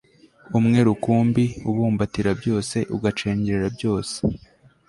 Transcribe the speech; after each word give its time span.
umwe 0.57 0.79
rukumbi, 0.87 1.43
ubumbatira 1.69 2.31
byose, 2.39 2.77
ugacengera 2.95 3.67
byose 3.77 4.15